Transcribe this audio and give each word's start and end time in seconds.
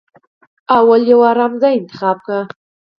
لومړی 0.75 1.01
يو 1.11 1.19
ارام 1.31 1.53
ځای 1.61 1.73
انتخاب 1.77 2.17
کړئ. 2.25 2.43